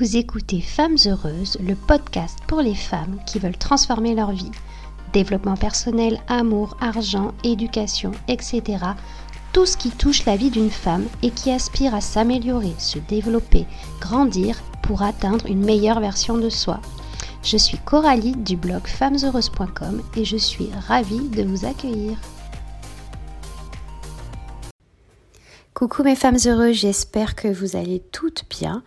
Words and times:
Vous 0.00 0.16
écoutez 0.16 0.60
Femmes 0.60 0.96
Heureuses, 1.06 1.56
le 1.64 1.76
podcast 1.76 2.40
pour 2.48 2.60
les 2.60 2.74
femmes 2.74 3.20
qui 3.26 3.38
veulent 3.38 3.56
transformer 3.56 4.16
leur 4.16 4.32
vie. 4.32 4.50
Développement 5.12 5.56
personnel, 5.56 6.20
amour, 6.26 6.76
argent, 6.80 7.32
éducation, 7.44 8.10
etc. 8.26 8.62
Tout 9.52 9.66
ce 9.66 9.76
qui 9.76 9.90
touche 9.90 10.24
la 10.24 10.34
vie 10.34 10.50
d'une 10.50 10.72
femme 10.72 11.04
et 11.22 11.30
qui 11.30 11.52
aspire 11.52 11.94
à 11.94 12.00
s'améliorer, 12.00 12.74
se 12.76 12.98
développer, 12.98 13.66
grandir 14.00 14.60
pour 14.82 15.02
atteindre 15.02 15.46
une 15.46 15.64
meilleure 15.64 16.00
version 16.00 16.38
de 16.38 16.50
soi. 16.50 16.80
Je 17.44 17.56
suis 17.56 17.78
Coralie 17.78 18.34
du 18.34 18.56
blog 18.56 18.88
femmesheureuses.com 18.88 20.02
et 20.16 20.24
je 20.24 20.36
suis 20.36 20.70
ravie 20.88 21.28
de 21.28 21.44
vous 21.44 21.66
accueillir. 21.66 22.18
Coucou 25.72 26.02
mes 26.02 26.16
femmes 26.16 26.38
heureuses, 26.46 26.76
j'espère 26.76 27.34
que 27.34 27.48
vous 27.48 27.76
allez 27.76 28.02
toutes 28.12 28.44
bien 28.48 28.82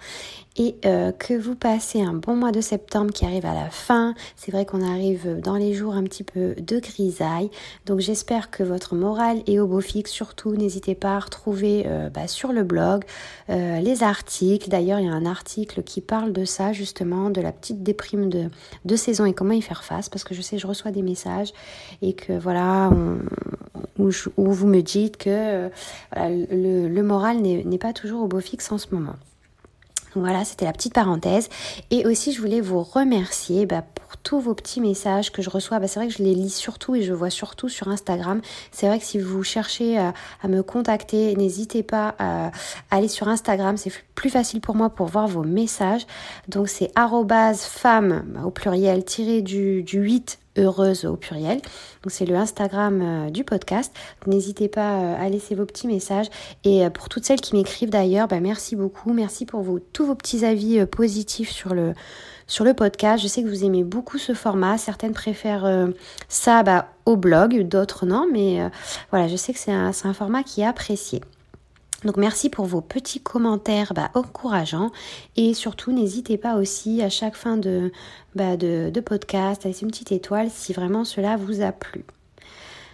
et 0.58 0.76
euh, 0.86 1.12
que 1.12 1.34
vous 1.34 1.56
passez 1.56 2.02
un 2.02 2.14
bon 2.14 2.36
mois 2.36 2.52
de 2.52 2.62
septembre 2.62 3.12
qui 3.12 3.26
arrive 3.26 3.46
à 3.46 3.54
la 3.54 3.70
fin. 3.70 4.16
C'est 4.36 4.52
vrai 4.52 4.66
qu'on 4.66 4.82
arrive 4.82 5.40
dans 5.40 5.56
les 5.56 5.74
jours 5.74 5.94
un 5.94 6.04
petit 6.04 6.24
peu 6.24 6.56
de 6.56 6.80
grisaille, 6.80 7.50
donc 7.86 8.00
j'espère 8.00 8.50
que 8.50 8.64
votre 8.64 8.96
morale 8.96 9.42
est 9.48 9.60
au 9.60 9.68
beau 9.68 9.82
fixe. 9.82 10.12
Surtout, 10.12 10.56
n'hésitez 10.56 10.96
pas 10.96 11.16
à 11.16 11.20
retrouver 11.20 11.84
euh, 11.86 12.10
bah, 12.10 12.28
sur 12.28 12.52
le 12.52 12.64
blog 12.64 13.04
euh, 13.50 13.80
les 13.80 14.04
articles. 14.04 14.70
D'ailleurs, 14.70 15.00
il 15.00 15.06
y 15.06 15.10
a 15.10 15.14
un 15.14 15.26
article 15.26 15.84
qui 15.84 16.02
parle 16.02 16.34
de 16.34 16.46
ça 16.46 16.74
justement, 16.74 17.30
de 17.30 17.42
la 17.42 17.52
petite 17.52 17.84
déprime 17.84 18.30
de, 18.30 18.50
de 18.86 18.96
saison 18.96 19.26
et 19.26 19.34
comment 19.34 19.54
y 19.54 19.62
faire 19.62 19.84
face, 19.84 20.10
parce 20.10 20.24
que 20.24 20.34
je 20.34 20.42
sais, 20.42 20.58
je 20.58 20.68
reçois 20.68 20.92
des 20.92 21.04
messages 21.04 21.54
et 22.02 22.14
que 22.14 22.34
voilà, 22.34 22.92
où, 24.00 24.12
vous 24.38 24.68
me 24.68 24.82
dites 24.82 25.18
que 25.18 25.70
le, 26.16 26.88
le 26.88 27.04
moral 27.04 27.42
n'est 27.42 27.78
pas 27.78 27.94
toujours 27.94 28.24
au 28.24 28.28
beau 28.28 28.40
fixe 28.40 28.72
en 28.72 28.78
ce 28.78 28.88
moment. 28.92 29.16
Voilà, 30.20 30.46
c'était 30.46 30.66
la 30.66 30.74
petite 30.74 30.94
parenthèse. 30.94 31.50
Et 31.92 32.06
aussi, 32.06 32.34
je 32.34 32.42
voulais 32.42 32.62
vous 32.62 32.82
remercier 32.82 33.66
bah, 33.66 33.82
pour 33.82 34.18
tous 34.18 34.40
vos 34.40 34.54
petits 34.54 34.82
messages 34.82 35.32
que 35.32 35.42
je 35.42 35.50
reçois. 35.50 35.80
Bah, 35.80 35.88
c'est 35.88 36.00
vrai 36.00 36.08
que 36.08 36.14
je 36.14 36.24
les 36.24 36.34
lis 36.34 36.54
surtout 36.54 36.96
et 36.96 37.02
je 37.02 37.14
vois 37.14 37.30
surtout 37.30 37.70
sur 37.70 37.88
Instagram. 37.88 38.42
C'est 38.72 38.88
vrai 38.88 39.00
que 39.00 39.06
si 39.06 39.20
vous 39.20 39.44
cherchez 39.44 40.00
euh, 40.00 40.12
à 40.42 40.48
me 40.48 40.64
contacter, 40.64 41.36
n'hésitez 41.36 41.84
pas 41.84 42.16
à 42.20 42.52
aller 42.92 43.08
sur 43.08 43.28
Instagram. 43.28 43.78
C'est 43.78 43.92
plus 44.16 44.30
facile 44.30 44.62
pour 44.62 44.76
moi 44.76 44.90
pour 44.90 45.08
voir 45.08 45.28
vos 45.28 45.44
messages. 45.44 46.06
Donc, 46.48 46.70
c'est 46.70 46.92
femme 47.56 48.24
bah, 48.28 48.42
au 48.46 48.52
pluriel 48.52 49.06
tiré 49.06 49.42
du, 49.42 49.84
du 49.84 50.00
8 50.00 50.40
heureuse 50.58 51.06
au 51.06 51.16
pluriel. 51.16 51.62
C'est 52.10 52.26
le 52.26 52.36
Instagram 52.36 53.02
euh, 53.02 53.30
du 53.30 53.44
podcast. 53.44 53.94
N'hésitez 54.26 54.68
pas 54.68 55.00
euh, 55.00 55.16
à 55.20 55.30
laisser 55.30 55.56
vos 55.56 55.66
petits 55.66 55.88
messages. 55.88 56.28
Et 56.64 56.86
euh, 56.86 56.90
pour 56.90 57.10
toutes 57.10 57.26
celles 57.26 57.42
qui 57.42 57.56
m'écrivent 57.56 57.90
d'ailleurs, 57.90 58.28
bah, 58.28 58.40
merci 58.40 58.76
beaucoup. 58.76 59.14
Merci 59.14 59.46
pour 59.46 59.66
tous 59.94 60.06
vos 60.06 60.16
petits 60.16 60.46
avis 60.46 60.86
positifs 60.86 61.50
sur 61.50 61.74
le, 61.74 61.94
podcast. 62.74 63.22
Je 63.22 63.28
sais 63.28 63.44
que 63.44 63.48
vous 63.48 63.66
aimez 63.66 63.84
beaucoup 63.84 64.18
ce 64.18 64.34
format. 64.34 64.78
Certaines 64.78 65.14
préfèrent 65.14 65.90
ça 66.30 66.64
bah, 66.64 66.88
au 67.06 67.18
blog, 67.18 67.64
d'autres 67.68 68.06
non. 68.06 68.28
Mais 68.32 68.60
voilà, 69.12 69.28
je 69.28 69.36
sais 69.36 69.54
que 69.54 69.60
c'est 69.60 69.72
un 69.72 70.14
format 70.14 70.44
qui 70.44 70.62
est 70.62 70.66
apprécié. 70.66 71.22
Donc 72.04 72.18
merci 72.18 72.50
pour 72.50 72.66
vos 72.66 72.82
petits 72.82 73.20
commentaires 73.20 73.94
bah, 73.94 74.12
encourageants 74.14 74.92
et 75.36 75.54
surtout 75.54 75.92
n'hésitez 75.92 76.38
pas 76.38 76.56
aussi 76.56 77.02
à 77.02 77.10
chaque 77.10 77.36
fin 77.36 77.58
de, 77.58 77.92
bah, 78.36 78.56
de, 78.56 79.00
podcast 79.00 79.66
à 79.66 79.70
laisser 79.70 79.84
une 79.84 79.92
petite 79.92 80.12
étoile 80.12 80.50
si 80.52 80.74
vraiment 80.74 81.04
cela 81.04 81.38
vous 81.38 81.62
a 81.62 81.72
plu. 81.72 82.06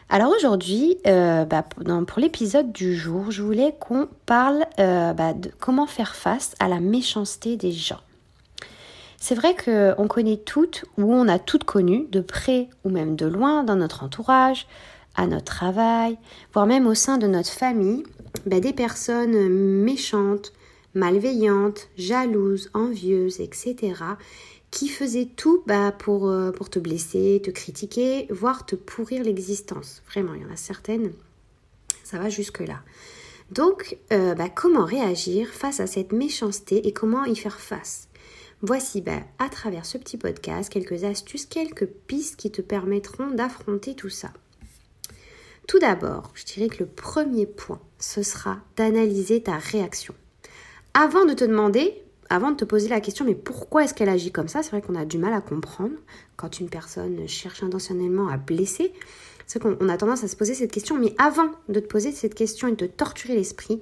Alors 0.09 0.31
aujourd'hui, 0.35 0.97
euh, 1.07 1.43
bah, 1.43 1.63
pour 1.63 2.19
l'épisode 2.19 2.71
du 2.71 2.95
jour, 2.95 3.31
je 3.31 3.41
voulais 3.41 3.75
qu'on 3.79 4.07
parle 4.25 4.65
euh, 4.79 5.13
de 5.13 5.51
comment 5.59 5.87
faire 5.87 6.15
face 6.15 6.55
à 6.59 6.67
la 6.67 6.79
méchanceté 6.79 7.57
des 7.57 7.71
gens. 7.71 8.01
C'est 9.17 9.35
vrai 9.35 9.55
qu'on 9.55 10.07
connaît 10.07 10.37
toutes 10.37 10.85
ou 10.97 11.13
on 11.13 11.27
a 11.27 11.39
toutes 11.39 11.63
connu, 11.63 12.07
de 12.11 12.19
près 12.19 12.67
ou 12.83 12.89
même 12.89 13.15
de 13.15 13.25
loin, 13.25 13.63
dans 13.63 13.77
notre 13.77 14.03
entourage, 14.03 14.67
à 15.15 15.27
notre 15.27 15.45
travail, 15.45 16.17
voire 16.53 16.65
même 16.65 16.87
au 16.87 16.95
sein 16.95 17.17
de 17.17 17.27
notre 17.27 17.51
famille, 17.51 18.03
bah, 18.45 18.59
des 18.59 18.73
personnes 18.73 19.49
méchantes, 19.49 20.53
malveillantes, 20.95 21.89
jalouses, 21.97 22.69
envieuses, 22.73 23.39
etc., 23.39 23.93
qui 24.71 24.87
faisaient 24.87 25.29
tout 25.35 25.63
bah, 25.67 25.91
pour, 25.91 26.29
euh, 26.29 26.51
pour 26.51 26.69
te 26.69 26.79
blesser, 26.79 27.41
te 27.43 27.51
critiquer, 27.51 28.27
voire 28.31 28.65
te 28.65 28.75
pourrir 28.75 29.23
l'existence. 29.23 30.01
Vraiment, 30.09 30.33
il 30.33 30.41
y 30.41 30.45
en 30.45 30.51
a 30.51 30.55
certaines, 30.55 31.11
ça 32.03 32.17
va 32.17 32.29
jusque-là. 32.29 32.81
Donc, 33.51 33.97
euh, 34.11 34.33
bah, 34.33 34.49
comment 34.49 34.85
réagir 34.85 35.49
face 35.49 35.79
à 35.79 35.85
cette 35.85 36.11
méchanceté 36.11 36.87
et 36.87 36.91
comment 36.91 37.25
y 37.25 37.35
faire 37.35 37.59
face? 37.59 38.07
Voici 38.61 39.03
à 39.37 39.49
travers 39.49 39.85
ce 39.85 39.97
petit 39.97 40.17
podcast 40.17 40.71
quelques 40.71 41.03
astuces, 41.03 41.45
quelques 41.45 41.85
pistes 41.85 42.37
qui 42.37 42.49
te 42.49 42.61
permettront 42.61 43.29
d'affronter 43.29 43.93
tout 43.93 44.09
ça. 44.09 44.31
Tout 45.67 45.79
d'abord, 45.79 46.31
je 46.33 46.45
dirais 46.45 46.67
que 46.67 46.83
le 46.83 46.89
premier 46.89 47.45
point, 47.45 47.79
ce 47.99 48.21
sera 48.21 48.57
d'analyser 48.75 49.41
ta 49.43 49.57
réaction. 49.57 50.13
Avant 50.93 51.25
de 51.25 51.33
te 51.33 51.45
demander, 51.45 52.03
avant 52.29 52.51
de 52.51 52.57
te 52.57 52.65
poser 52.65 52.89
la 52.89 52.99
question, 52.99 53.25
mais 53.25 53.35
pourquoi 53.35 53.83
est-ce 53.83 53.93
qu'elle 53.93 54.09
agit 54.09 54.31
comme 54.31 54.47
ça 54.47 54.61
C'est 54.61 54.71
vrai 54.71 54.81
qu'on 54.81 54.95
a 54.95 55.05
du 55.05 55.17
mal 55.17 55.33
à 55.33 55.41
comprendre 55.41 55.95
quand 56.35 56.59
une 56.59 56.69
personne 56.69 57.27
cherche 57.27 57.63
intentionnellement 57.63 58.27
à 58.27 58.37
blesser. 58.37 58.93
C'est 59.47 59.61
qu'on 59.61 59.89
a 59.89 59.97
tendance 59.97 60.23
à 60.23 60.27
se 60.27 60.35
poser 60.35 60.53
cette 60.53 60.71
question, 60.71 60.97
mais 60.97 61.15
avant 61.17 61.51
de 61.69 61.79
te 61.79 61.87
poser 61.87 62.11
cette 62.11 62.35
question 62.35 62.67
et 62.67 62.71
de 62.71 62.85
te 62.85 62.91
torturer 62.91 63.35
l'esprit, 63.35 63.81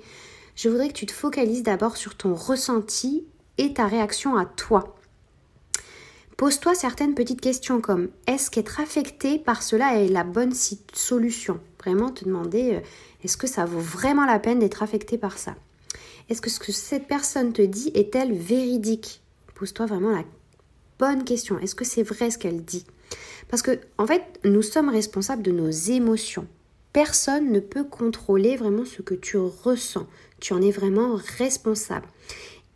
je 0.56 0.70
voudrais 0.70 0.90
que 0.90 0.94
tu 0.94 1.06
te 1.06 1.12
focalises 1.12 1.64
d'abord 1.64 1.98
sur 1.98 2.16
ton 2.16 2.34
ressenti 2.34 3.26
et 3.58 3.74
ta 3.74 3.88
réaction 3.88 4.38
à 4.38 4.46
toi. 4.46 4.96
Pose-toi 6.38 6.74
certaines 6.74 7.14
petites 7.14 7.42
questions 7.42 7.82
comme 7.82 8.10
est-ce 8.26 8.50
qu'être 8.50 8.80
affecté 8.80 9.38
par 9.38 9.62
cela 9.62 10.02
est 10.02 10.08
la 10.08 10.24
bonne 10.24 10.54
solution? 10.94 11.60
Vraiment 11.84 12.12
te 12.12 12.26
demander 12.26 12.76
euh, 12.76 12.80
est-ce 13.24 13.38
que 13.38 13.48
ça 13.48 13.66
vaut 13.66 13.80
vraiment 13.80 14.26
la 14.26 14.40
peine 14.40 14.60
d'être 14.60 14.84
affecté 14.84 15.18
par 15.18 15.38
ça? 15.38 15.56
Est-ce 16.30 16.42
que 16.42 16.50
ce 16.50 16.60
que 16.60 16.72
cette 16.72 17.08
personne 17.08 17.54
te 17.54 17.62
dit 17.62 17.92
est-elle 17.96 18.34
véridique? 18.34 19.22
Pose-toi 19.56 19.88
vraiment 19.88 20.12
la 20.12 20.24
bonne 21.00 21.24
question. 21.24 21.58
Est-ce 21.60 21.76
que 21.76 21.86
c'est 21.86 22.04
vrai 22.04 22.30
ce 22.30 22.38
qu'elle 22.38 22.64
dit? 22.64 22.86
Parce 23.50 23.64
que 23.64 23.80
en 23.98 24.06
fait, 24.06 24.24
nous 24.44 24.62
sommes 24.62 24.90
responsables 24.90 25.42
de 25.42 25.52
nos 25.52 25.70
émotions. 25.70 26.48
Personne 26.94 27.52
ne 27.52 27.60
peut 27.60 27.84
contrôler 27.84 28.58
vraiment 28.58 28.86
ce 28.86 29.02
que 29.02 29.16
tu 29.16 29.38
ressens. 29.38 30.08
Tu 30.40 30.54
en 30.54 30.62
es 30.62 30.72
vraiment 30.72 31.18
responsable. 31.38 32.08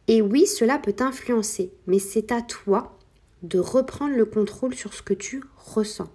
Et 0.08 0.22
oui, 0.22 0.48
cela 0.48 0.80
peut 0.80 0.94
t'influencer, 0.94 1.72
mais 1.88 2.00
c'est 2.00 2.32
à 2.32 2.42
toi 2.42 2.98
de 3.44 3.60
reprendre 3.60 4.16
le 4.16 4.26
contrôle 4.26 4.74
sur 4.74 4.94
ce 4.94 5.02
que 5.02 5.14
tu 5.14 5.44
ressens. 5.58 6.10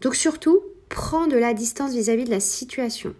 Donc 0.00 0.14
surtout, 0.14 0.60
prends 0.90 1.26
de 1.26 1.38
la 1.38 1.54
distance 1.54 1.94
vis-à-vis 1.94 2.24
de 2.24 2.30
la 2.30 2.40
situation. 2.40 3.14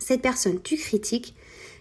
Cette 0.00 0.22
personne, 0.22 0.60
tu 0.60 0.76
critiques, 0.76 1.36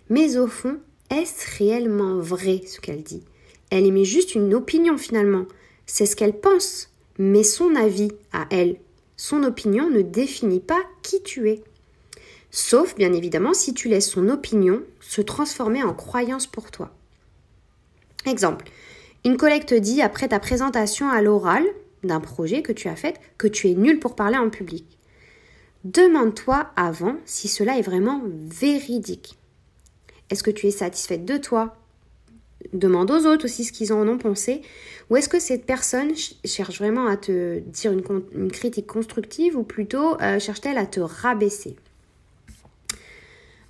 mais 0.10 0.38
au 0.38 0.46
fond, 0.46 0.78
est-ce 1.10 1.58
réellement 1.58 2.20
vrai 2.20 2.62
ce 2.68 2.80
qu'elle 2.80 3.02
dit? 3.02 3.24
Elle 3.72 3.86
émet 3.86 4.06
juste 4.06 4.36
une 4.36 4.54
opinion 4.54 4.98
finalement. 4.98 5.46
C'est 5.88 6.06
ce 6.06 6.16
qu'elle 6.16 6.40
pense, 6.40 6.90
mais 7.18 7.44
son 7.44 7.76
avis 7.76 8.12
à 8.32 8.46
elle, 8.52 8.78
son 9.18 9.44
opinion 9.44 9.90
ne 9.90 10.02
définit 10.02 10.60
pas 10.60 10.82
qui 11.02 11.24
tu 11.24 11.50
es. 11.50 11.64
Sauf, 12.52 12.96
bien 12.96 13.14
évidemment, 13.14 13.54
si 13.54 13.74
tu 13.74 13.88
laisses 13.88 14.10
son 14.10 14.30
opinion 14.30 14.84
se 15.00 15.22
transformer 15.22 15.82
en 15.82 15.94
croyance 15.94 16.46
pour 16.46 16.70
toi. 16.70 16.92
Exemple, 18.26 18.66
une 19.26 19.38
collègue 19.38 19.66
te 19.66 19.76
dit 19.76 20.02
après 20.02 20.28
ta 20.28 20.40
présentation 20.40 21.10
à 21.10 21.22
l'oral 21.22 21.66
d'un 22.04 22.20
projet 22.20 22.62
que 22.62 22.72
tu 22.72 22.88
as 22.88 22.96
fait 22.96 23.20
que 23.38 23.48
tu 23.48 23.70
es 23.70 23.74
nul 23.74 24.00
pour 24.00 24.16
parler 24.16 24.38
en 24.38 24.50
public. 24.50 24.98
Demande-toi 25.84 26.72
avant 26.76 27.18
si 27.26 27.48
cela 27.48 27.78
est 27.78 27.82
vraiment 27.82 28.22
véridique. 28.26 29.38
Est-ce 30.30 30.44
que 30.44 30.52
tu 30.52 30.68
es 30.68 30.72
satisfaite 30.72 31.26
de 31.26 31.38
toi? 31.38 31.76
Demande 32.72 33.12
aux 33.12 33.26
autres 33.26 33.46
aussi 33.46 33.66
ce 33.66 33.74
qu'ils 33.74 33.92
en 33.92 34.08
ont 34.08 34.18
pensé. 34.18 34.62
Ou 35.10 35.18
est-ce 35.18 35.28
que 35.28 35.40
cette 35.40 35.66
personne 35.66 36.14
cherche 36.46 36.80
vraiment 36.80 37.08
à 37.08 37.18
te 37.18 37.60
dire 37.60 37.92
une, 37.92 38.52
critique 38.52 38.88
constructive 38.88 39.58
ou 39.58 39.64
plutôt 39.64 40.20
euh, 40.22 40.40
cherche-t-elle 40.40 40.78
à 40.78 40.86
te 40.86 41.02
rabaisser? 41.02 41.76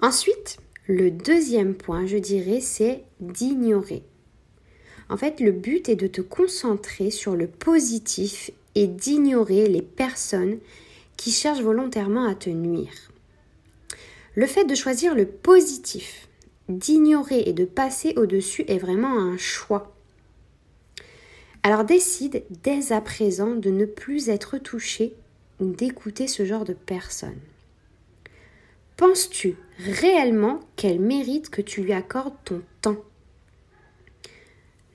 Ensuite, 0.01 0.57
le 0.87 1.09
deuxième 1.09 1.73
point, 1.73 2.05
je 2.05 2.17
dirais, 2.17 2.61
c'est 2.61 3.03
d'ignorer. 3.19 4.03
En 5.09 5.17
fait, 5.17 5.39
le 5.39 5.51
but 5.51 5.89
est 5.89 5.95
de 5.95 6.07
te 6.07 6.21
concentrer 6.21 7.11
sur 7.11 7.35
le 7.35 7.47
positif 7.47 8.51
et 8.75 8.87
d'ignorer 8.87 9.67
les 9.67 9.81
personnes 9.81 10.57
qui 11.17 11.31
cherchent 11.31 11.61
volontairement 11.61 12.25
à 12.25 12.35
te 12.35 12.49
nuire. 12.49 13.11
Le 14.35 14.47
fait 14.47 14.65
de 14.65 14.75
choisir 14.75 15.13
le 15.13 15.25
positif, 15.25 16.27
d'ignorer 16.69 17.43
et 17.45 17.53
de 17.53 17.65
passer 17.65 18.13
au-dessus 18.17 18.65
est 18.67 18.79
vraiment 18.79 19.19
un 19.19 19.37
choix. 19.37 19.95
Alors 21.61 21.85
décide 21.85 22.43
dès 22.63 22.91
à 22.91 22.99
présent 22.99 23.55
de 23.55 23.69
ne 23.69 23.85
plus 23.85 24.29
être 24.29 24.57
touché 24.57 25.13
ou 25.59 25.67
d'écouter 25.67 26.27
ce 26.27 26.45
genre 26.45 26.65
de 26.65 26.73
personnes. 26.73 27.39
Penses-tu 28.97 29.55
réellement 29.79 30.59
qu'elle 30.75 30.99
mérite 30.99 31.49
que 31.49 31.61
tu 31.61 31.81
lui 31.81 31.93
accordes 31.93 32.35
ton 32.43 32.61
temps? 32.81 32.97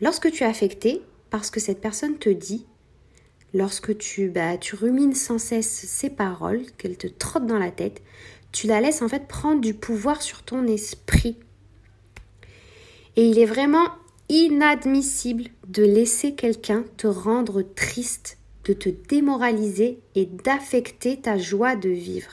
Lorsque 0.01 0.31
tu 0.31 0.45
es 0.45 0.47
affecté, 0.47 1.03
parce 1.31 1.51
que 1.51 1.61
cette 1.61 1.81
personne 1.81 2.19
te 2.19 2.29
dit, 2.29 2.67
lorsque 3.53 3.97
tu, 3.99 4.29
bah, 4.29 4.57
tu 4.57 4.75
rumines 4.75 5.15
sans 5.15 5.39
cesse 5.39 5.69
ces 5.69 6.11
paroles, 6.11 6.63
qu'elles 6.77 6.97
te 6.97 7.07
trottent 7.07 7.47
dans 7.47 7.59
la 7.59 7.71
tête, 7.71 8.03
tu 8.53 8.67
la 8.67 8.81
laisses 8.81 9.03
en 9.03 9.09
fait 9.09 9.27
prendre 9.27 9.61
du 9.61 9.75
pouvoir 9.75 10.23
sur 10.23 10.43
ton 10.43 10.67
esprit. 10.67 11.37
Et 13.17 13.27
il 13.27 13.39
est 13.39 13.47
vraiment 13.47 13.89
inadmissible 14.29 15.45
de 15.67 15.83
laisser 15.83 16.35
quelqu'un 16.35 16.85
te 16.97 17.07
rendre 17.07 17.63
triste, 17.63 18.39
de 18.65 18.73
te 18.73 18.89
démoraliser 18.89 20.01
et 20.15 20.27
d'affecter 20.27 21.21
ta 21.21 21.39
joie 21.39 21.77
de 21.77 21.89
vivre. 21.89 22.31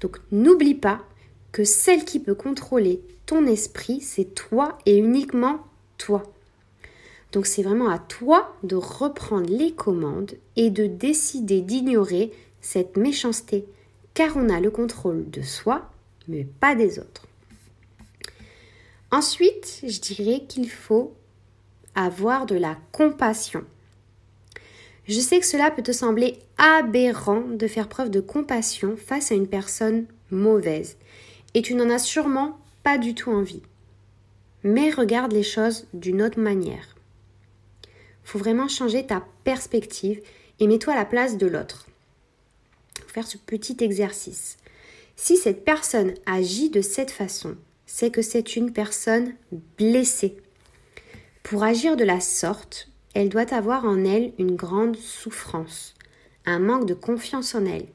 Donc 0.00 0.18
n'oublie 0.32 0.74
pas 0.74 1.02
que 1.52 1.64
celle 1.64 2.04
qui 2.04 2.18
peut 2.18 2.34
contrôler 2.34 3.00
ton 3.26 3.46
esprit, 3.46 4.00
c'est 4.00 4.34
toi 4.34 4.76
et 4.86 4.98
uniquement 4.98 5.60
Donc 7.32 7.46
c'est 7.46 7.62
vraiment 7.62 7.88
à 7.88 7.98
toi 7.98 8.54
de 8.62 8.76
reprendre 8.76 9.50
les 9.50 9.72
commandes 9.72 10.34
et 10.56 10.70
de 10.70 10.86
décider 10.86 11.60
d'ignorer 11.60 12.32
cette 12.60 12.96
méchanceté, 12.96 13.66
car 14.14 14.36
on 14.36 14.48
a 14.48 14.60
le 14.60 14.70
contrôle 14.70 15.28
de 15.30 15.42
soi, 15.42 15.90
mais 16.28 16.44
pas 16.44 16.74
des 16.74 16.98
autres. 16.98 17.26
Ensuite, 19.10 19.82
je 19.86 20.00
dirais 20.00 20.44
qu'il 20.48 20.70
faut 20.70 21.12
avoir 21.94 22.46
de 22.46 22.56
la 22.56 22.76
compassion. 22.92 23.64
Je 25.06 25.20
sais 25.20 25.38
que 25.38 25.46
cela 25.46 25.70
peut 25.70 25.82
te 25.82 25.92
sembler 25.92 26.38
aberrant 26.56 27.42
de 27.42 27.66
faire 27.66 27.88
preuve 27.88 28.10
de 28.10 28.20
compassion 28.20 28.96
face 28.96 29.30
à 29.30 29.34
une 29.34 29.48
personne 29.48 30.06
mauvaise, 30.30 30.96
et 31.54 31.62
tu 31.62 31.74
n'en 31.74 31.90
as 31.90 31.98
sûrement 31.98 32.58
pas 32.82 32.96
du 32.96 33.14
tout 33.14 33.30
envie. 33.30 33.62
Mais 34.64 34.90
regarde 34.90 35.32
les 35.32 35.42
choses 35.42 35.86
d'une 35.92 36.22
autre 36.22 36.40
manière. 36.40 36.96
Faut 38.24 38.38
vraiment 38.38 38.68
changer 38.68 39.06
ta 39.06 39.22
perspective 39.44 40.22
et 40.58 40.66
mets-toi 40.66 40.94
à 40.94 40.96
la 40.96 41.04
place 41.04 41.36
de 41.36 41.46
l'autre. 41.46 41.86
Faire 43.06 43.26
ce 43.26 43.36
petit 43.36 43.76
exercice. 43.80 44.56
Si 45.16 45.36
cette 45.36 45.64
personne 45.64 46.14
agit 46.26 46.70
de 46.70 46.80
cette 46.80 47.10
façon, 47.10 47.56
c'est 47.86 48.10
que 48.10 48.22
c'est 48.22 48.56
une 48.56 48.72
personne 48.72 49.34
blessée. 49.78 50.36
Pour 51.42 51.62
agir 51.62 51.96
de 51.96 52.04
la 52.04 52.20
sorte, 52.20 52.88
elle 53.12 53.28
doit 53.28 53.54
avoir 53.54 53.84
en 53.84 54.04
elle 54.04 54.32
une 54.38 54.56
grande 54.56 54.96
souffrance, 54.96 55.94
un 56.46 56.58
manque 56.58 56.86
de 56.86 56.94
confiance 56.94 57.54
en 57.54 57.66
elle. 57.66 57.86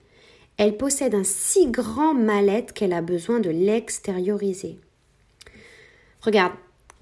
Elle 0.57 0.77
possède 0.77 1.15
un 1.15 1.23
si 1.23 1.67
grand 1.67 2.13
mal-être 2.13 2.73
qu'elle 2.73 2.93
a 2.93 3.01
besoin 3.01 3.39
de 3.39 3.49
l'extérioriser. 3.49 4.77
Regarde, 6.21 6.53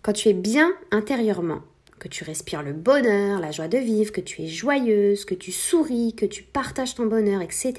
quand 0.01 0.13
tu 0.13 0.29
es 0.29 0.33
bien 0.33 0.73
intérieurement, 0.91 1.61
que 1.99 2.07
tu 2.07 2.23
respires 2.23 2.61
le 2.61 2.73
bonheur, 2.73 3.39
la 3.39 3.51
joie 3.51 3.67
de 3.67 3.79
vivre, 3.79 4.11
que 4.11 4.21
tu 4.21 4.43
es 4.43 4.47
joyeuse, 4.47 5.25
que 5.25 5.33
tu 5.33 5.51
souris, 5.51 6.13
que 6.15 6.25
tu 6.25 6.43
partages 6.43 6.95
ton 6.95 7.07
bonheur, 7.07 7.41
etc., 7.41 7.73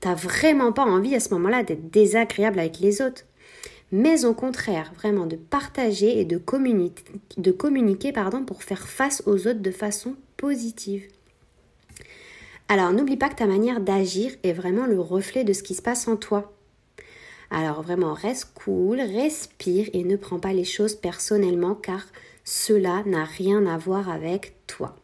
t'as 0.00 0.14
vraiment 0.14 0.72
pas 0.72 0.84
envie 0.84 1.14
à 1.14 1.20
ce 1.20 1.32
moment-là 1.34 1.62
d'être 1.62 1.90
désagréable 1.90 2.58
avec 2.58 2.80
les 2.80 3.00
autres 3.00 3.24
mais 3.92 4.24
au 4.24 4.34
contraire, 4.34 4.92
vraiment 4.96 5.24
de 5.24 5.36
partager 5.36 6.18
et 6.18 6.24
de, 6.24 6.36
communiquer, 6.36 7.04
de 7.36 7.52
communiquer 7.52 8.12
pour 8.44 8.64
faire 8.64 8.88
face 8.88 9.22
aux 9.24 9.46
autres 9.46 9.60
de 9.60 9.70
façon 9.70 10.16
positive. 10.36 11.06
Alors 12.68 12.92
n'oublie 12.92 13.16
pas 13.16 13.28
que 13.28 13.36
ta 13.36 13.46
manière 13.46 13.80
d'agir 13.80 14.32
est 14.42 14.52
vraiment 14.52 14.86
le 14.86 14.98
reflet 14.98 15.44
de 15.44 15.52
ce 15.52 15.62
qui 15.62 15.74
se 15.74 15.82
passe 15.82 16.08
en 16.08 16.16
toi. 16.16 16.52
Alors 17.56 17.82
vraiment 17.82 18.14
reste 18.14 18.50
cool, 18.56 19.00
respire 19.00 19.88
et 19.92 20.02
ne 20.02 20.16
prends 20.16 20.40
pas 20.40 20.52
les 20.52 20.64
choses 20.64 20.96
personnellement 20.96 21.76
car 21.76 22.04
cela 22.42 23.04
n'a 23.06 23.24
rien 23.24 23.64
à 23.66 23.78
voir 23.78 24.10
avec 24.10 24.54
toi. 24.66 24.96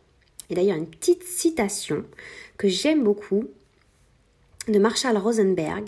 Et 0.50 0.56
d'ailleurs 0.56 0.76
une 0.76 0.90
petite 0.90 1.22
citation 1.22 2.04
que 2.58 2.66
j'aime 2.66 3.04
beaucoup 3.04 3.44
de 4.66 4.80
Marshall 4.80 5.16
Rosenberg 5.16 5.86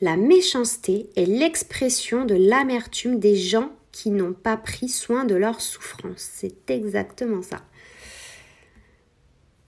la 0.00 0.16
méchanceté 0.16 1.08
est 1.14 1.26
l'expression 1.26 2.24
de 2.24 2.34
l'amertume 2.34 3.20
des 3.20 3.36
gens 3.36 3.70
qui 3.92 4.10
n'ont 4.10 4.32
pas 4.32 4.56
pris 4.56 4.88
soin 4.88 5.24
de 5.24 5.36
leur 5.36 5.60
souffrance. 5.60 6.28
C'est 6.32 6.70
exactement 6.72 7.42
ça. 7.42 7.62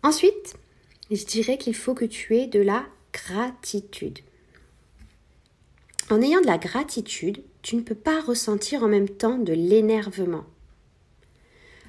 Ensuite, 0.02 0.56
je 1.12 1.25
dirais 1.25 1.56
qu'il 1.56 1.76
faut 1.76 1.94
que 1.94 2.05
tu 2.05 2.37
aies 2.37 2.49
de 2.49 2.61
la 2.61 2.84
gratitude. 3.12 4.19
En 6.08 6.22
ayant 6.22 6.40
de 6.40 6.46
la 6.46 6.58
gratitude, 6.58 7.42
tu 7.62 7.74
ne 7.74 7.80
peux 7.80 7.96
pas 7.96 8.20
ressentir 8.20 8.84
en 8.84 8.88
même 8.88 9.08
temps 9.08 9.38
de 9.38 9.52
l'énervement. 9.52 10.44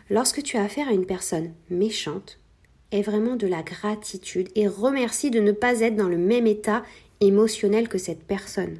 Lorsque 0.09 0.41
tu 0.41 0.57
as 0.57 0.63
affaire 0.63 0.87
à 0.87 0.93
une 0.93 1.05
personne 1.05 1.53
méchante, 1.69 2.39
aie 2.91 3.03
vraiment 3.03 3.35
de 3.35 3.45
la 3.45 3.61
gratitude 3.61 4.49
et 4.55 4.67
remercie 4.67 5.29
de 5.29 5.39
ne 5.39 5.51
pas 5.51 5.81
être 5.81 5.95
dans 5.95 6.07
le 6.07 6.17
même 6.17 6.47
état 6.47 6.83
émotionnel 7.21 7.87
que 7.89 7.99
cette 7.99 8.23
personne. 8.23 8.79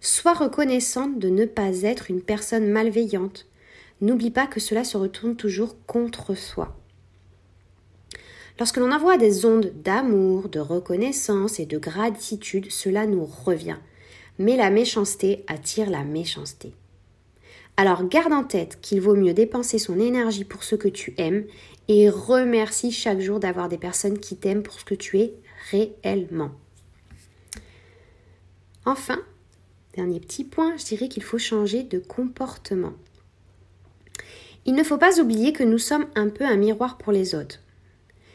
Sois 0.00 0.32
reconnaissante 0.32 1.18
de 1.18 1.28
ne 1.28 1.44
pas 1.44 1.82
être 1.82 2.10
une 2.10 2.22
personne 2.22 2.70
malveillante. 2.70 3.46
N'oublie 4.00 4.30
pas 4.30 4.46
que 4.46 4.60
cela 4.60 4.84
se 4.84 4.96
retourne 4.96 5.36
toujours 5.36 5.76
contre 5.86 6.34
soi. 6.34 6.78
Lorsque 8.58 8.78
l'on 8.78 8.92
envoie 8.92 9.18
des 9.18 9.44
ondes 9.44 9.72
d'amour, 9.84 10.48
de 10.48 10.60
reconnaissance 10.60 11.60
et 11.60 11.66
de 11.66 11.78
gratitude, 11.78 12.70
cela 12.70 13.06
nous 13.06 13.26
revient. 13.26 13.76
Mais 14.38 14.56
la 14.56 14.70
méchanceté 14.70 15.44
attire 15.48 15.90
la 15.90 16.04
méchanceté. 16.04 16.72
Alors 17.76 18.08
garde 18.08 18.32
en 18.32 18.44
tête 18.44 18.80
qu'il 18.80 19.00
vaut 19.00 19.14
mieux 19.14 19.34
dépenser 19.34 19.78
son 19.78 20.00
énergie 20.00 20.44
pour 20.44 20.64
ce 20.64 20.74
que 20.74 20.88
tu 20.88 21.14
aimes 21.16 21.44
et 21.86 22.08
remercie 22.08 22.90
chaque 22.92 23.20
jour 23.20 23.40
d'avoir 23.40 23.68
des 23.68 23.78
personnes 23.78 24.18
qui 24.18 24.36
t'aiment 24.36 24.62
pour 24.62 24.74
ce 24.74 24.84
que 24.84 24.94
tu 24.94 25.20
es 25.20 25.32
réellement. 25.70 26.50
Enfin, 28.84 29.20
dernier 29.94 30.18
petit 30.18 30.44
point, 30.44 30.76
je 30.76 30.84
dirais 30.86 31.08
qu'il 31.08 31.22
faut 31.22 31.38
changer 31.38 31.82
de 31.82 31.98
comportement. 31.98 32.94
Il 34.66 34.74
ne 34.74 34.82
faut 34.82 34.98
pas 34.98 35.20
oublier 35.20 35.52
que 35.52 35.64
nous 35.64 35.78
sommes 35.78 36.06
un 36.14 36.28
peu 36.28 36.44
un 36.44 36.56
miroir 36.56 36.98
pour 36.98 37.12
les 37.12 37.34
autres. 37.34 37.60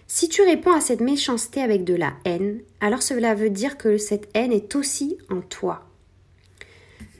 Si 0.07 0.29
tu 0.29 0.41
réponds 0.41 0.73
à 0.73 0.81
cette 0.81 1.01
méchanceté 1.01 1.61
avec 1.61 1.83
de 1.83 1.95
la 1.95 2.13
haine, 2.25 2.61
alors 2.81 3.01
cela 3.01 3.35
veut 3.35 3.49
dire 3.49 3.77
que 3.77 3.97
cette 3.97 4.29
haine 4.33 4.51
est 4.51 4.75
aussi 4.75 5.17
en 5.29 5.41
toi. 5.41 5.85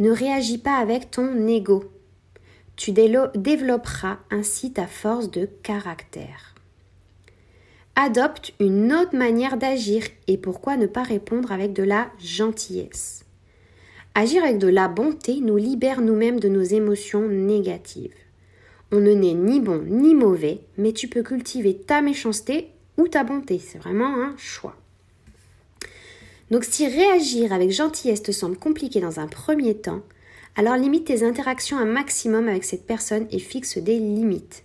Ne 0.04 0.12
réagis 0.12 0.58
pas 0.58 0.80
avec 0.80 1.12
ton 1.12 1.48
ego. 1.48 1.86
Tu 2.76 2.92
développeras 2.92 4.18
ainsi 4.32 4.74
ta 4.74 4.86
force 4.86 5.32
de 5.32 5.46
caractère. 5.46 6.56
Adopte 7.96 8.52
une 8.60 8.92
autre 8.92 9.16
manière 9.16 9.56
d'agir 9.56 10.04
et 10.28 10.38
pourquoi 10.38 10.76
ne 10.76 10.88
pas 10.88 11.04
répondre 11.04 11.54
avec 11.54 11.72
de 11.72 11.84
la 11.84 12.12
gentillesse. 12.20 13.24
Agir 14.14 14.44
avec 14.44 14.58
de 14.58 14.68
la 14.68 14.90
bonté 14.90 15.40
nous 15.40 15.56
libère 15.56 16.02
nous-mêmes 16.02 16.42
de 16.42 16.50
nos 16.50 16.64
émotions 16.64 17.30
négatives. 17.30 18.12
On 18.92 19.00
ne 19.00 19.14
naît 19.14 19.36
ni 19.36 19.62
bon 19.62 19.86
ni 19.88 20.16
mauvais, 20.16 20.60
mais 20.78 20.92
tu 20.92 21.08
peux 21.08 21.24
cultiver 21.24 21.78
ta 21.78 22.02
méchanceté 22.02 22.72
ou 22.98 23.08
ta 23.08 23.24
bonté. 23.24 23.58
C'est 23.58 23.78
vraiment 23.78 24.22
un 24.22 24.36
choix. 24.36 24.76
Donc 26.52 26.66
si 26.66 26.88
réagir 26.88 27.54
avec 27.54 27.72
gentillesse 27.72 28.24
te 28.24 28.32
semble 28.32 28.58
compliqué 28.58 29.00
dans 29.00 29.20
un 29.20 29.28
premier 29.28 29.76
temps, 29.76 30.02
alors 30.56 30.78
limite 30.78 31.06
tes 31.06 31.24
interactions 31.24 31.78
un 31.78 31.86
maximum 31.86 32.48
avec 32.48 32.64
cette 32.64 32.86
personne 32.86 33.28
et 33.32 33.40
fixe 33.40 33.78
des 33.78 33.98
limites. 33.98 34.64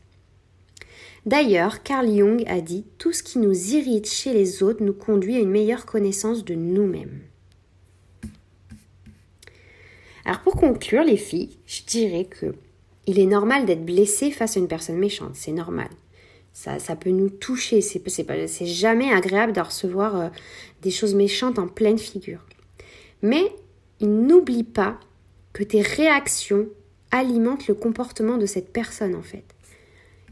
D'ailleurs, 1.26 1.82
Carl 1.82 2.06
Jung 2.06 2.44
a 2.47 2.61
dit 2.61 2.85
Tout 2.99 3.12
ce 3.12 3.23
qui 3.23 3.38
nous 3.38 3.75
irrite 3.75 4.08
chez 4.08 4.32
les 4.32 4.62
autres 4.62 4.82
nous 4.82 4.92
conduit 4.92 5.37
à 5.37 5.40
une 5.40 5.50
meilleure 5.50 5.87
connaissance 5.87 6.44
de 6.44 6.54
nous-mêmes. 6.54 7.20
Alors 10.25 10.40
pour 10.40 10.56
conclure, 10.56 11.04
les 11.04 11.16
filles, 11.16 11.58
je 11.66 11.82
dirais 11.87 12.25
que 12.25 12.54
il 13.06 13.18
est 13.18 13.26
normal 13.26 13.64
d'être 13.64 13.87
blessé 13.87 14.30
face 14.30 14.58
à 14.58 14.61
une 14.61 14.68
personne 14.68 14.99
méchante, 14.99 15.35
c'est 15.35 15.52
normal. 15.52 15.88
Ça, 16.52 16.97
peut 16.97 17.11
nous 17.11 17.31
toucher, 17.31 17.81
c'est, 17.81 18.02
c'est, 18.09 18.67
jamais 18.67 19.12
agréable 19.12 19.52
de 19.52 19.61
recevoir 19.61 20.17
euh, 20.17 20.28
des 20.83 20.90
choses 20.90 21.14
méchantes 21.14 21.59
en 21.59 21.69
pleine 21.69 21.99
figure. 21.99 22.45
Mais 23.23 23.52
il 24.00 24.26
n'oublie 24.26 24.64
pas 24.64 24.99
que 25.52 25.62
tes 25.62 25.83
réactions 25.83 26.67
alimentent 27.11 27.69
le 27.69 27.75
comportement 27.75 28.38
de 28.38 28.47
cette 28.47 28.73
personne 28.73 29.14
en 29.14 29.23
fait. 29.23 29.45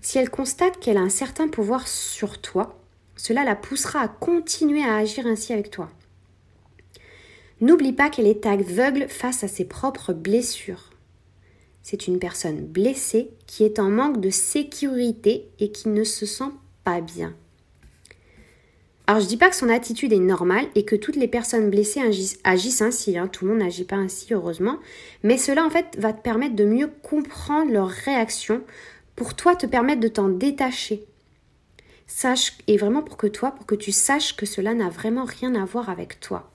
Si 0.00 0.18
elle 0.18 0.30
constate 0.30 0.78
qu'elle 0.78 0.99
a 0.99 1.00
un 1.00 1.08
certain 1.08 1.49
pouvoir 1.49 1.88
sur 1.88 2.40
toi, 2.40 2.78
cela 3.16 3.44
la 3.44 3.56
poussera 3.56 4.00
à 4.00 4.08
continuer 4.08 4.85
à 4.85 4.96
agir 4.96 5.26
ainsi 5.26 5.52
avec 5.52 5.70
toi. 5.70 5.90
N'oublie 7.61 7.92
pas 7.92 8.11
qu'elle 8.11 8.26
est 8.26 8.46
aveugle 8.46 9.08
face 9.08 9.42
à 9.42 9.49
ses 9.49 9.64
propres 9.64 10.12
blessures. 10.12 10.90
C'est 11.88 12.09
une 12.09 12.19
personne 12.19 12.66
blessée 12.66 13.31
qui 13.47 13.62
est 13.62 13.78
en 13.78 13.90
manque 13.90 14.21
de 14.21 14.31
sécurité 14.31 15.47
et 15.61 15.71
qui 15.71 15.88
ne 15.88 16.02
se 16.02 16.26
sent 16.26 16.50
pas 16.83 17.00
bien. 17.00 17.33
Alors 19.07 19.21
je 19.21 19.28
dis 19.28 19.37
pas 19.37 19.50
que 19.50 19.55
son 19.55 19.69
attitude 19.69 20.12
est 20.12 20.19
normale 20.19 20.66
et 20.75 20.85
que 20.85 20.97
toutes 20.97 21.14
les 21.14 21.28
personnes 21.28 21.71
blessées 21.71 22.00
agissent, 22.43 22.83
ainsi, 22.83 23.16
hein. 23.16 23.28
tout 23.28 23.45
le 23.45 23.52
monde 23.52 23.61
n'agit 23.61 23.85
pas 23.85 23.95
ainsi 23.95 24.35
heureusement, 24.35 24.81
mais 25.23 25.38
cela 25.38 25.64
en 25.64 25.71
fait 25.71 25.97
va 25.97 26.12
te 26.12 26.21
permettre 26.21 26.57
de 26.57 26.64
mieux 26.64 26.90
comprendre 27.05 27.71
leurs 27.71 27.87
réactions 27.87 28.62
pour 29.14 29.35
toi 29.35 29.55
te 29.55 29.66
permettre 29.66 30.00
de 30.00 30.09
t'en 30.09 30.28
détacher. 30.28 31.05
Sache, 32.09 32.59
et 32.66 32.78
vraiment 32.78 33.02
pour 33.02 33.16
que 33.16 33.28
toi, 33.28 33.52
pour 33.52 33.64
que 33.64 33.76
tu 33.76 33.93
saches 33.93 34.35
que 34.35 34.45
cela 34.45 34.75
n'a 34.75 34.88
vraiment 34.88 35.25
rien 35.25 35.55
à 35.55 35.64
voir 35.64 35.88
avec 35.88 36.19
toi. 36.19 36.50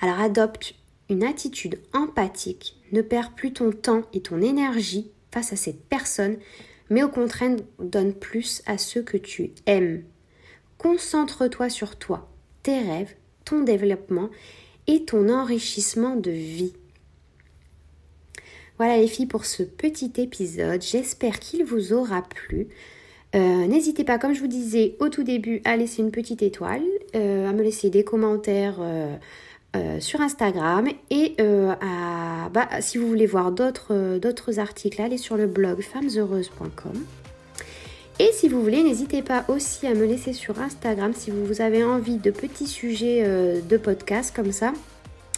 Alors 0.00 0.20
adopte 0.20 0.76
une 1.08 1.24
attitude 1.24 1.80
empathique, 1.92 2.76
ne 2.92 3.02
perds 3.02 3.34
plus 3.34 3.52
ton 3.52 3.72
temps 3.72 4.02
et 4.12 4.20
ton 4.20 4.40
énergie 4.40 5.10
face 5.32 5.52
à 5.52 5.56
cette 5.56 5.84
personne, 5.84 6.36
mais 6.88 7.02
au 7.02 7.08
contraire 7.08 7.56
donne 7.78 8.12
plus 8.14 8.62
à 8.66 8.78
ceux 8.78 9.02
que 9.02 9.16
tu 9.16 9.52
aimes. 9.66 10.02
Concentre-toi 10.78 11.68
sur 11.68 11.96
toi, 11.96 12.28
tes 12.62 12.78
rêves, 12.78 13.14
ton 13.44 13.60
développement 13.60 14.30
et 14.86 15.04
ton 15.04 15.28
enrichissement 15.28 16.16
de 16.16 16.30
vie. 16.30 16.72
Voilà 18.78 18.96
les 18.96 19.08
filles 19.08 19.26
pour 19.26 19.44
ce 19.44 19.62
petit 19.62 20.12
épisode. 20.16 20.80
J'espère 20.80 21.38
qu'il 21.38 21.64
vous 21.64 21.92
aura 21.92 22.22
plu. 22.22 22.68
Euh, 23.36 23.66
n'hésitez 23.66 24.04
pas, 24.04 24.18
comme 24.18 24.34
je 24.34 24.40
vous 24.40 24.48
disais 24.48 24.96
au 24.98 25.08
tout 25.08 25.22
début, 25.22 25.60
à 25.64 25.76
laisser 25.76 26.02
une 26.02 26.10
petite 26.10 26.42
étoile, 26.42 26.82
euh, 27.14 27.48
à 27.48 27.52
me 27.52 27.62
laisser 27.62 27.90
des 27.90 28.02
commentaires 28.04 28.78
euh, 28.80 29.14
sur 30.00 30.20
Instagram 30.20 30.88
et 31.10 31.36
à, 31.40 32.48
bah, 32.52 32.68
si 32.80 32.98
vous 32.98 33.06
voulez 33.06 33.26
voir 33.26 33.52
d'autres 33.52 34.58
articles, 34.58 35.00
allez 35.00 35.18
sur 35.18 35.36
le 35.36 35.46
blog 35.46 35.80
femmesheureuses.com. 35.80 37.04
Et 38.18 38.30
si 38.32 38.48
vous 38.48 38.60
voulez, 38.62 38.82
n'hésitez 38.82 39.22
pas 39.22 39.44
aussi 39.48 39.86
à 39.86 39.94
me 39.94 40.04
laisser 40.04 40.32
sur 40.32 40.60
Instagram 40.60 41.12
si 41.14 41.30
vous 41.30 41.60
avez 41.60 41.84
envie 41.84 42.16
de 42.16 42.30
petits 42.30 42.66
sujets 42.66 43.22
de 43.24 43.76
podcast 43.76 44.34
comme 44.34 44.52
ça. 44.52 44.72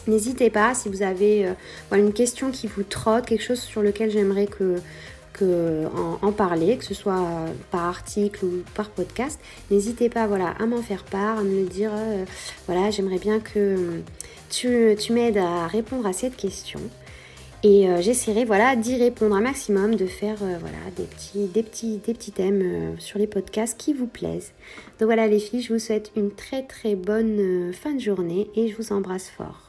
N'hésitez 0.08 0.50
pas 0.50 0.74
si 0.74 0.88
vous 0.88 1.02
avez 1.02 1.46
euh, 1.46 1.52
une 1.96 2.12
question 2.12 2.50
qui 2.50 2.66
vous 2.66 2.82
trotte, 2.82 3.26
quelque 3.26 3.44
chose 3.44 3.60
sur 3.60 3.82
lequel 3.82 4.10
j'aimerais 4.10 4.46
que, 4.46 4.80
que 5.32 5.86
en, 6.22 6.32
parler, 6.32 6.76
que 6.76 6.84
ce 6.84 6.94
soit 6.94 7.24
par 7.70 7.84
article 7.84 8.44
ou 8.44 8.62
par 8.74 8.90
podcast. 8.90 9.38
N'hésitez 9.70 10.08
pas 10.08 10.26
voilà, 10.26 10.54
à 10.58 10.66
m'en 10.66 10.82
faire 10.82 11.04
part, 11.04 11.38
à 11.38 11.42
me 11.42 11.60
le 11.60 11.66
dire. 11.66 11.92
Euh, 11.94 12.24
voilà, 12.66 12.90
j'aimerais 12.90 13.18
bien 13.18 13.38
que 13.38 14.00
tu, 14.52 15.12
m'aides 15.12 15.38
à 15.38 15.66
répondre 15.66 16.06
à 16.06 16.12
cette 16.12 16.36
question. 16.36 16.80
Et 17.64 17.88
euh, 17.88 18.00
j'essaierai 18.00 18.44
voilà, 18.44 18.76
d'y 18.76 18.96
répondre 18.96 19.36
un 19.36 19.40
maximum, 19.40 19.94
de 19.94 20.06
faire 20.06 20.36
voilà, 20.38 20.78
des, 20.96 21.04
petits, 21.62 22.32
thèmes 22.34 22.96
sur 22.98 23.18
les 23.18 23.26
podcasts 23.26 23.78
qui 23.78 23.92
vous 23.92 24.08
plaisent. 24.08 24.52
Donc 24.98 25.06
voilà 25.06 25.26
les 25.28 25.38
filles, 25.38 25.62
je 25.62 25.72
vous 25.72 25.78
souhaite 25.78 26.10
une 26.16 26.32
très 26.32 26.64
très 26.64 26.96
bonne 26.96 27.72
fin 27.72 27.94
de 27.94 28.00
journée 28.00 28.48
et 28.56 28.68
je 28.68 28.76
vous 28.76 28.92
embrasse 28.92 29.30
fort. 29.30 29.61